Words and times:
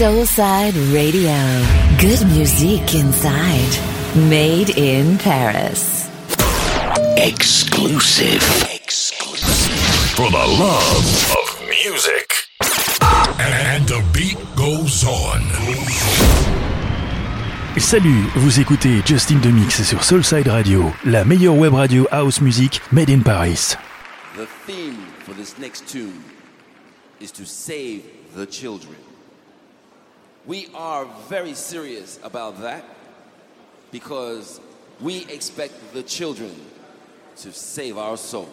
Soulside 0.00 0.72
Radio. 0.94 1.36
Good 1.98 2.26
music 2.28 2.94
inside. 2.94 3.72
Made 4.30 4.70
in 4.78 5.18
Paris. 5.18 6.08
Exclusive. 7.18 8.40
Exclusive. 8.72 9.76
For 10.16 10.30
the 10.30 10.46
love 10.58 11.04
of 11.36 11.68
music. 11.68 12.32
And 13.38 13.86
the 13.86 14.02
beat 14.14 14.38
goes 14.56 15.04
on. 15.04 15.42
Salut, 17.78 18.24
vous 18.36 18.58
écoutez 18.58 19.02
Justin 19.04 19.38
Demix 19.42 19.82
sur 19.82 20.02
Soulside 20.02 20.48
Radio, 20.48 20.90
la 21.04 21.26
meilleure 21.26 21.58
web 21.58 21.74
radio 21.74 22.08
house 22.10 22.40
music 22.40 22.80
made 22.90 23.10
in 23.10 23.20
Paris. 23.20 23.76
The 24.34 24.46
theme 24.66 24.96
for 25.26 25.34
this 25.34 25.58
next 25.58 25.86
tune 25.86 26.24
is 27.20 27.30
to 27.32 27.44
save 27.44 28.00
the 28.34 28.46
children. 28.46 28.96
We 30.50 30.66
are 30.74 31.04
very 31.28 31.54
serious 31.54 32.18
about 32.24 32.62
that 32.62 32.84
because 33.92 34.60
we 35.00 35.24
expect 35.26 35.74
the 35.92 36.02
children 36.02 36.52
to 37.36 37.52
save 37.52 37.96
our 37.96 38.16
soul. 38.16 38.48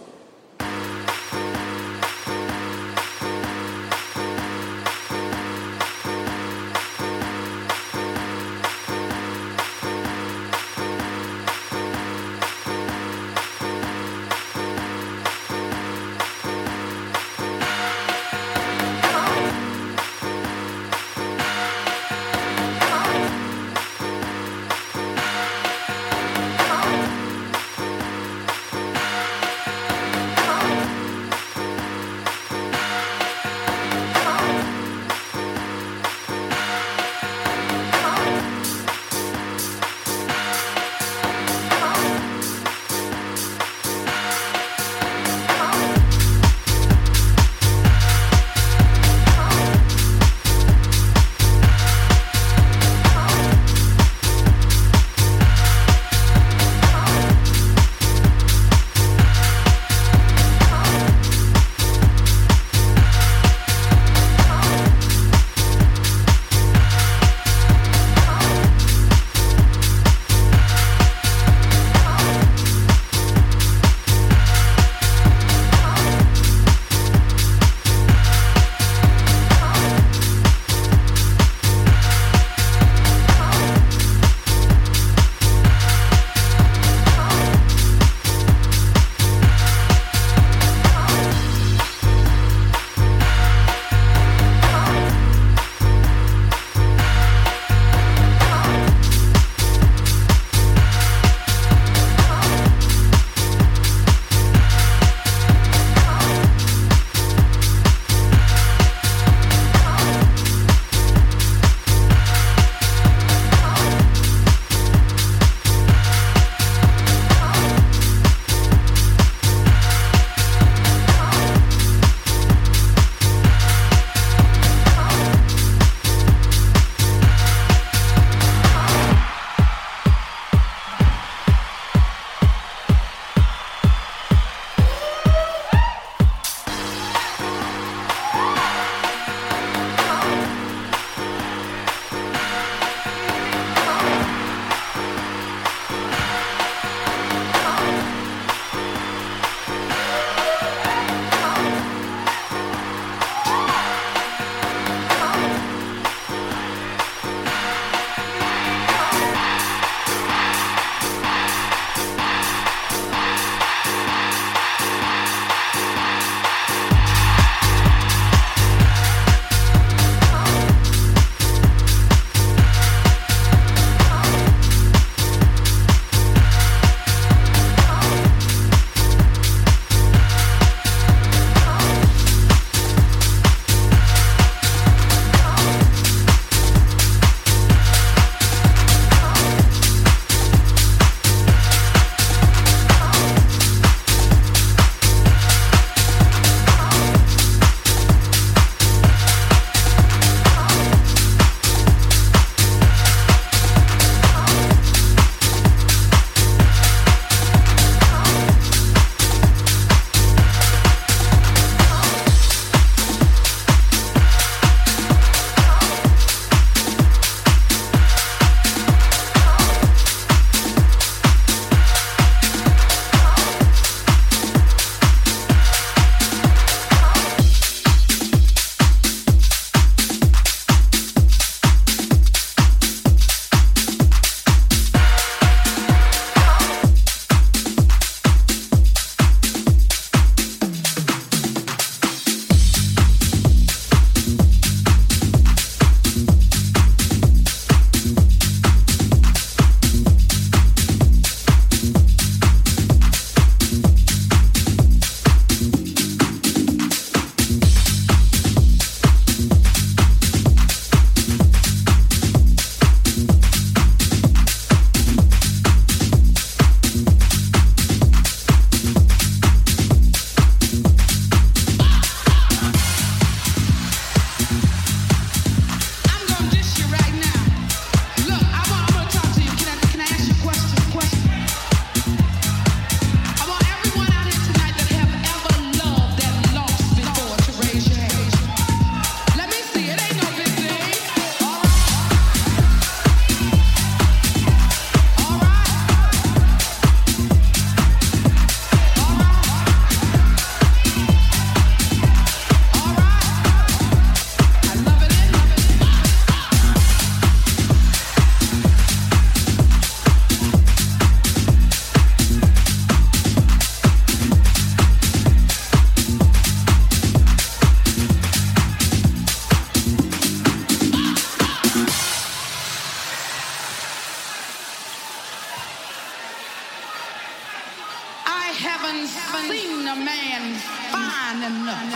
Man 330.07 330.55
fine 330.91 331.43
enough 331.43 331.93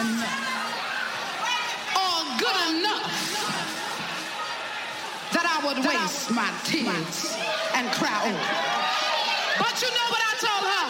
or 1.96 2.18
good 2.40 2.60
enough 2.72 3.14
that 5.34 5.46
I 5.46 5.58
would 5.66 5.80
waste 5.86 6.32
my 6.32 6.50
tears 6.64 7.38
and 7.76 7.92
cry 7.92 8.18
over. 8.28 8.50
But 9.60 9.76
you 9.82 9.90
know 9.96 10.08
what 10.12 10.22
I 10.22 10.34
told 10.46 10.66
her? 10.74 10.88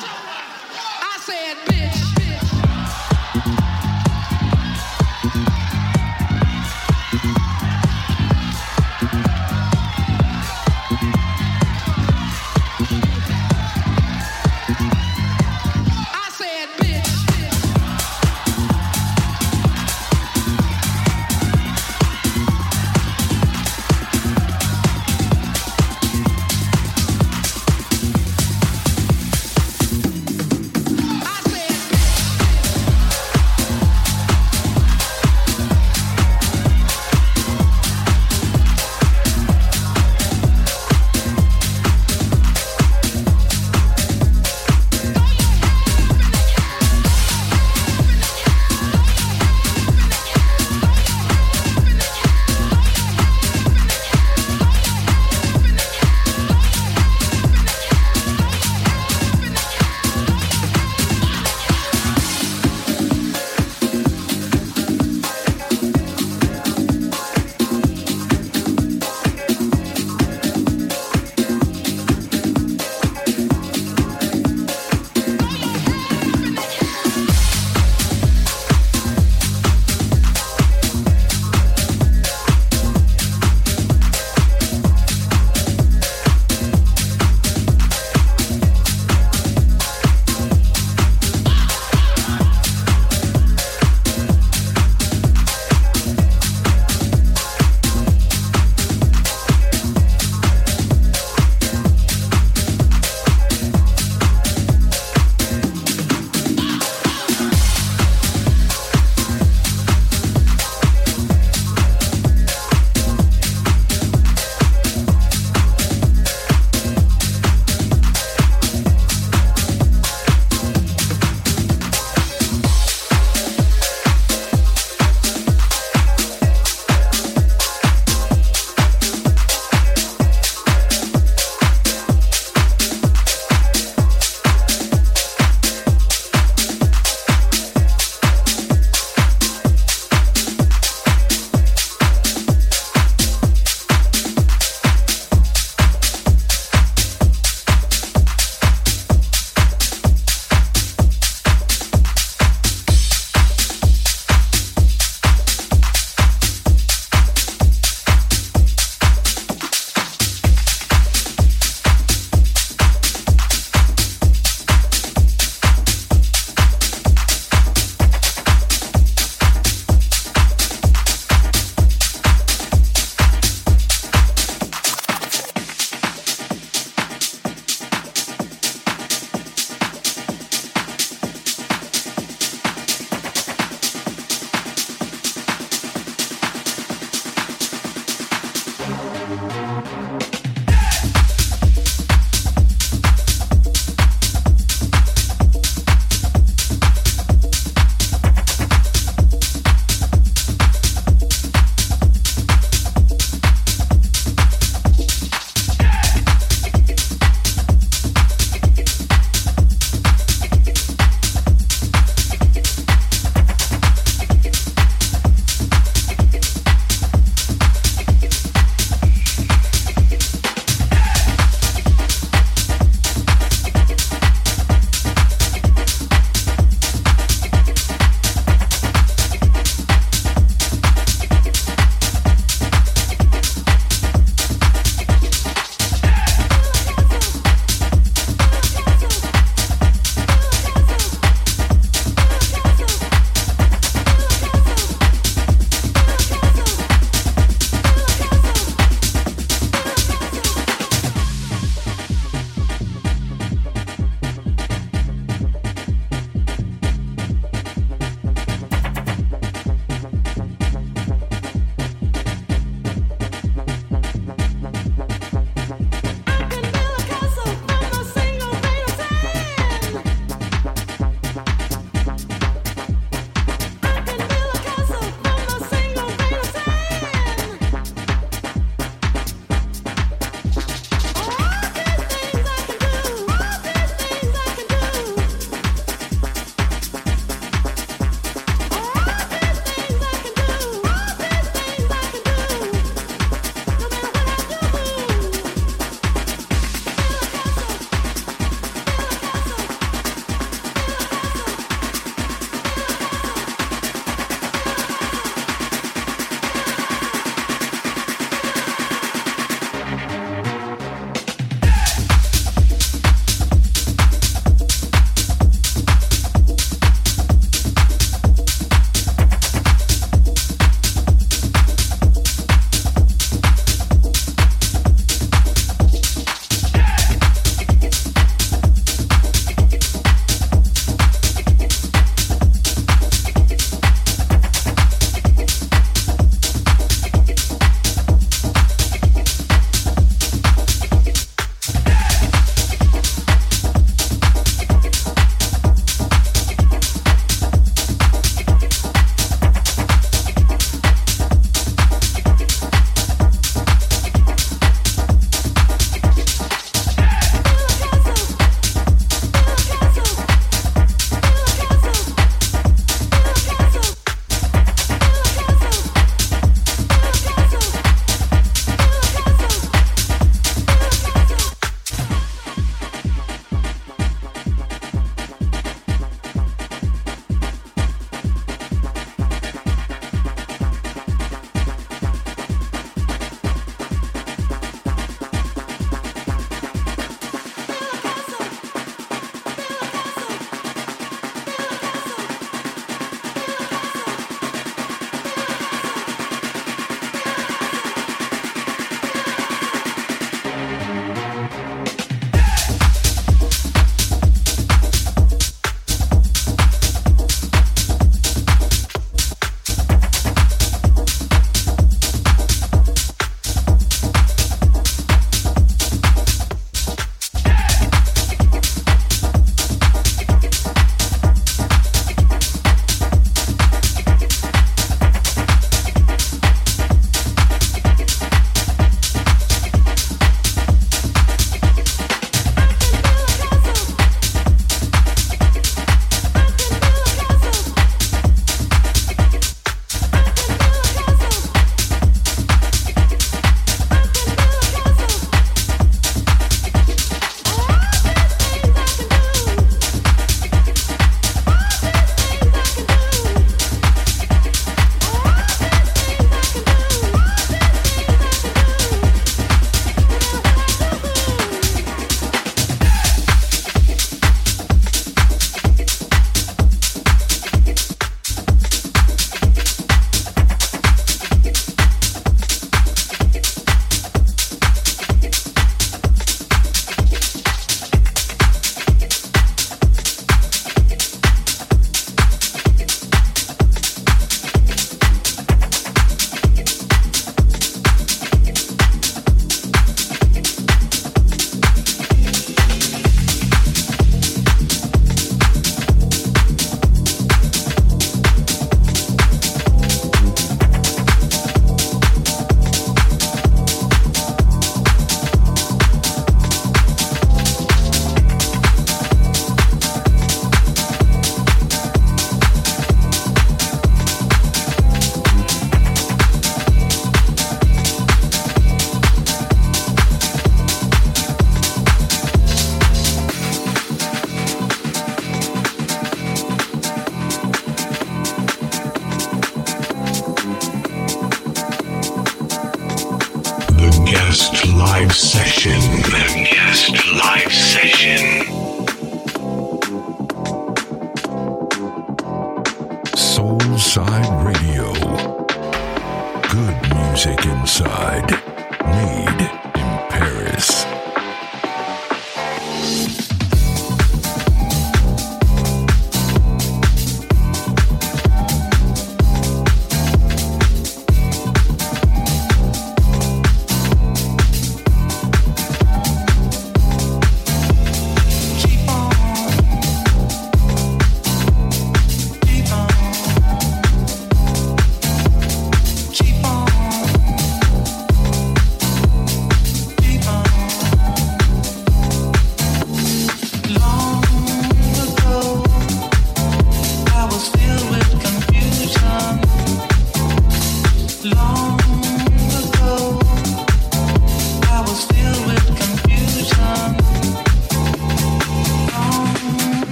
I 1.01 1.17
said, 1.21 1.80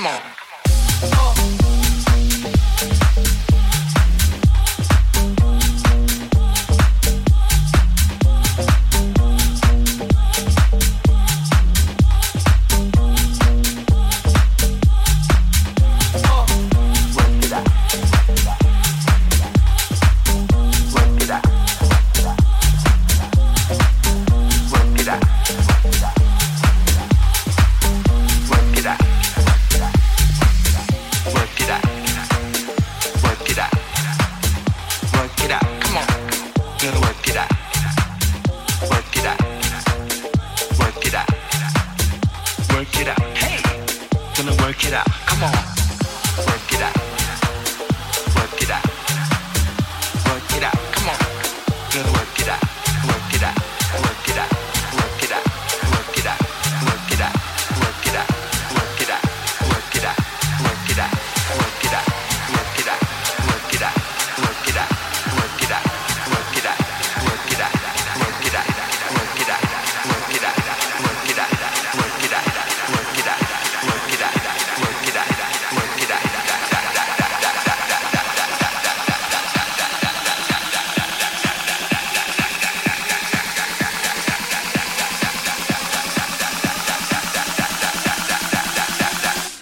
Comment 0.00 0.29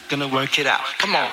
gonna 0.09 0.29
work 0.29 0.59
it 0.59 0.67
out. 0.67 0.85
Come 0.99 1.15
on. 1.15 1.31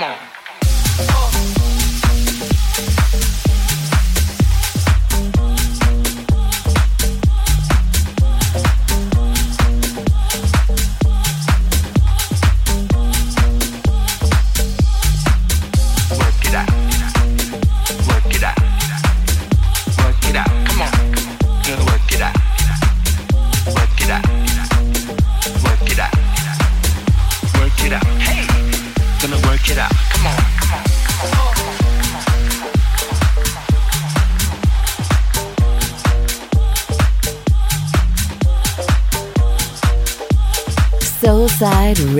Come 0.00 0.12
on. 0.12 0.29